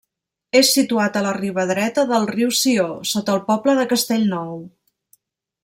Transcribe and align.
És 0.59 0.69
situat 0.77 1.19
a 1.19 1.21
la 1.25 1.33
riba 1.37 1.65
dreta 1.73 2.05
del 2.13 2.25
riu 2.31 2.55
Sió, 2.61 2.87
sota 3.11 3.37
el 3.37 3.45
poble 3.51 3.77
de 3.81 3.87
Castellnou. 3.95 4.59